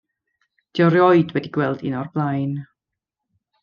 [0.71, 2.61] 'Di o rioed wedi gweld un o'r blaen.